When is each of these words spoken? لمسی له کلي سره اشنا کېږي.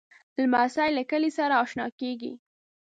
لمسی 0.41 0.89
له 0.97 1.03
کلي 1.11 1.31
سره 1.37 1.53
اشنا 1.63 1.85
کېږي. 1.99 2.33